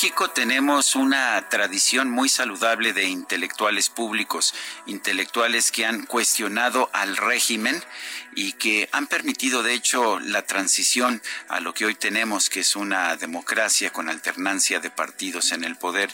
México 0.00 0.30
tenemos 0.30 0.94
una 0.94 1.48
tradición 1.48 2.08
muy 2.08 2.28
saludable 2.28 2.92
de 2.92 3.08
intelectuales 3.08 3.88
públicos, 3.88 4.54
intelectuales 4.86 5.72
que 5.72 5.86
han 5.86 6.06
cuestionado 6.06 6.88
al 6.92 7.16
régimen 7.16 7.82
y 8.36 8.52
que 8.52 8.88
han 8.92 9.08
permitido, 9.08 9.64
de 9.64 9.74
hecho, 9.74 10.20
la 10.20 10.42
transición 10.42 11.20
a 11.48 11.58
lo 11.58 11.74
que 11.74 11.84
hoy 11.86 11.96
tenemos, 11.96 12.48
que 12.48 12.60
es 12.60 12.76
una 12.76 13.16
democracia 13.16 13.92
con 13.92 14.08
alternancia 14.08 14.78
de 14.78 14.92
partidos 14.92 15.50
en 15.50 15.64
el 15.64 15.74
poder. 15.74 16.08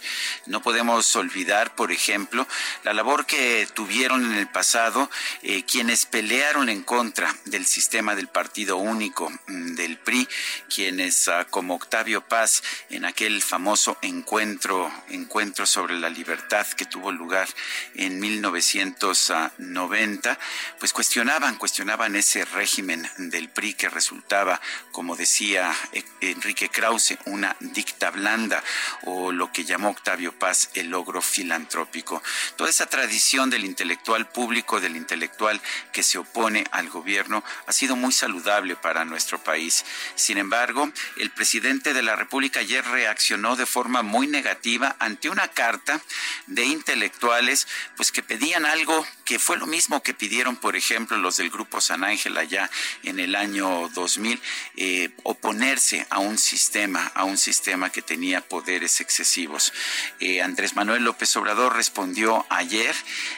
No 0.47 0.63
podemos 0.63 1.15
olvidar, 1.17 1.75
por 1.75 1.93
ejemplo, 1.93 2.48
la 2.85 2.95
labor 2.95 3.27
que 3.27 3.69
tuvieron 3.75 4.25
en 4.25 4.39
el 4.39 4.47
pasado 4.47 5.11
eh, 5.43 5.65
quienes 5.65 6.07
pelearon 6.07 6.71
en 6.71 6.83
contra 6.83 7.37
del 7.45 7.67
sistema 7.67 8.15
del 8.15 8.29
partido 8.29 8.79
único 8.79 9.31
mm, 9.47 9.75
del 9.75 9.98
PRI, 9.98 10.27
quienes 10.75 11.29
ah, 11.29 11.47
como 11.51 11.75
Octavio 11.75 12.27
Paz 12.27 12.63
en 12.89 13.05
aquel 13.05 13.43
famoso 13.43 13.73
encuentro, 14.03 14.91
encuentro 15.08 15.67
sobre 15.67 15.98
la 15.98 16.08
libertad 16.08 16.67
que 16.67 16.84
tuvo 16.84 17.11
lugar 17.11 17.48
en 17.94 18.20
1990, 18.20 20.39
pues 20.78 20.92
cuestionaban, 20.92 21.56
cuestionaban 21.56 22.14
ese 22.14 22.45
régimen 22.45 23.08
del 23.19 23.48
PRI 23.48 23.75
que 23.75 23.89
resultaba, 23.89 24.61
como 24.92 25.17
decía 25.17 25.75
eh, 25.92 26.05
Enrique 26.20 26.69
Krause, 26.69 27.19
una 27.27 27.56
dicta 27.58 28.11
blanda 28.11 28.62
o 29.02 29.33
lo 29.33 29.52
que 29.52 29.64
llamó 29.64 29.91
Octavio 29.91 30.39
Paz 30.39 30.70
el 30.75 30.91
logro 30.91 31.20
filantrópico. 31.20 32.22
Toda 32.56 32.70
esa 32.70 32.86
tradición 32.86 33.50
del 33.50 33.64
intelectual 33.64 34.28
público, 34.28 34.80
del 34.80 34.97
intelectual 34.97 35.61
que 35.92 36.02
se 36.02 36.19
opone 36.19 36.64
al 36.70 36.91
gobierno, 36.91 37.42
ha 37.67 37.72
sido 37.72 37.97
muy 37.97 38.12
saludable 38.12 38.77
para 38.77 39.05
nuestro 39.05 39.42
país. 39.42 39.84
Sin 40.14 40.39
embargo, 40.39 40.91
el 41.17 41.30
presidente 41.30 41.92
de 41.92 42.02
la 42.02 42.14
República 42.14 42.61
ayer 42.61 42.84
reaccionó 42.84 43.56
de 43.56 43.64
forma 43.67 44.03
muy 44.03 44.27
negativa 44.27 44.97
ante 44.98 45.29
una 45.29 45.48
carta 45.48 46.01
de 46.47 46.65
intelectuales 46.65 47.67
pues 47.97 48.12
que 48.12 48.23
pedían 48.23 48.67
algo 48.67 49.07
que 49.25 49.39
fue 49.39 49.57
lo 49.57 49.67
mismo 49.67 50.03
que 50.03 50.15
pidieron, 50.15 50.57
por 50.57 50.77
ejemplo, 50.77 51.17
los 51.17 51.39
del 51.39 51.51
grupo 51.51 51.81
San 51.81 52.05
Ángel 52.05 52.37
allá 52.37 52.70
en 53.03 53.19
el 53.19 53.35
año 53.35 53.89
2000, 53.95 54.41
eh, 54.77 55.11
oponerse 55.23 56.07
a 56.11 56.19
un 56.19 56.39
sistema, 56.39 57.07
a 57.15 57.25
un 57.25 57.39
sistema 57.39 57.91
que 57.91 58.03
tenía 58.03 58.41
poderes 58.42 59.01
excesivos. 59.01 59.73
Eh, 60.20 60.42
Andrés 60.42 60.77
Manuel 60.77 61.05
López 61.05 61.35
Obrador 61.36 61.75
respondió 61.75 62.46
ayer 62.51 62.95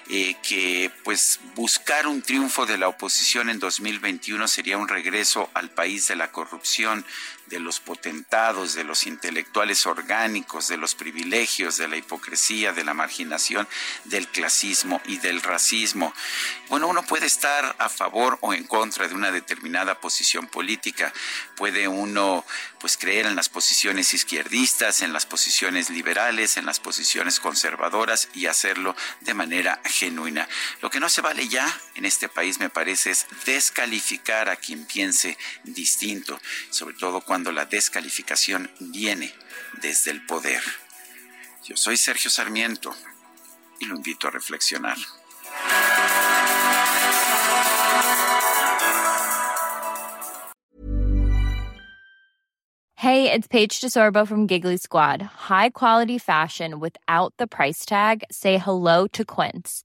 eh, 0.09 0.37
que 0.43 0.91
pues 1.05 1.41
buscar 1.55 2.07
un 2.07 2.23
triunfo 2.23 2.67
de 2.67 2.79
la 2.79 2.89
oposición 2.89 3.49
en 3.49 3.59
2021 3.59 4.49
sería 4.49 4.79
un 4.79 4.89
regreso 4.89 5.51
al 5.55 5.71
país 5.71 6.09
de 6.09 6.17
la 6.17 6.33
corrupción, 6.33 7.05
de 7.47 7.61
los 7.61 7.81
potentados, 7.81 8.75
de 8.75 8.85
los 8.85 9.07
intelectuales 9.07 9.87
orgánicos, 9.87 10.69
de 10.69 10.77
los 10.77 10.95
privilegios, 10.95 11.77
de 11.77 11.89
la 11.89 11.97
hipocresía, 11.97 12.73
de 12.73 12.85
la 12.85 12.95
marginación, 12.95 13.69
del 14.05 14.29
clasismo 14.29 15.01
y 15.07 15.19
del 15.19 15.43
racismo. 15.43 16.13
Bueno, 16.69 16.89
uno 16.89 17.05
puede 17.05 17.27
estar 17.27 17.77
a 17.79 17.89
favor 17.89 18.39
o 18.41 18.53
en 18.53 18.65
contra 18.65 19.09
de 19.09 19.15
una 19.15 19.31
determinada 19.31 20.01
posición 20.01 20.49
política. 20.49 21.13
Puede 21.57 21.89
uno 21.89 22.45
pues 22.81 22.97
creer 22.97 23.27
en 23.27 23.37
las 23.37 23.49
posiciones 23.49 24.13
izquierdistas, 24.15 25.01
en 25.01 25.13
las 25.13 25.27
posiciones 25.27 25.91
liberales, 25.91 26.57
en 26.57 26.67
las 26.67 26.81
posiciones 26.81 27.41
conservadoras 27.41 28.29
y 28.35 28.47
hacerlo 28.47 28.95
de 29.21 29.35
manera 29.35 29.81
genuina. 29.85 30.49
Lo 30.83 30.91
que 30.91 31.01
no 31.01 31.09
se 31.09 31.21
vale 31.21 31.49
ya 31.49 31.67
en 31.95 32.05
este 32.05 32.29
país 32.29 32.59
me 32.59 32.71
parece 32.71 33.11
es 33.11 33.27
descalificar 33.45 34.49
a 34.49 34.57
quien 34.57 34.85
piense 34.85 35.39
distinto, 35.65 36.41
sobre 36.71 36.97
todo 36.97 37.21
cuando 37.21 37.36
cuando 37.37 37.53
la 37.53 37.67
descalificación 37.67 38.71
viene 38.81 39.31
desde 39.83 40.11
el 40.11 40.25
poder. 40.25 40.63
Yo 41.67 41.77
soy 41.77 41.99
Sergio 41.99 42.31
Sarmiento 42.31 42.95
y 43.79 43.85
lo 43.85 43.95
invito 43.95 44.27
a 44.27 44.31
reflexionar. 44.31 44.97
Hey, 52.95 53.31
it's 53.31 53.47
Paige 53.47 53.83
DeSorbo 53.83 54.27
from 54.27 54.47
Giggly 54.47 54.79
Squad. 54.79 55.21
High 55.51 55.69
quality 55.69 56.17
fashion 56.17 56.81
without 56.81 57.35
the 57.37 57.47
price 57.47 57.85
tag. 57.85 58.25
Say 58.31 58.57
hello 58.57 59.07
to 59.09 59.27
Quince. 59.27 59.85